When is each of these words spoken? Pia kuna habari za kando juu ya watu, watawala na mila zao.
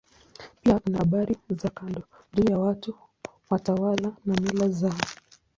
Pia 0.61 0.79
kuna 0.79 0.97
habari 0.97 1.37
za 1.49 1.69
kando 1.69 2.01
juu 2.33 2.43
ya 2.51 2.59
watu, 2.59 2.95
watawala 3.49 4.11
na 4.25 4.35
mila 4.41 4.69
zao. 4.69 4.99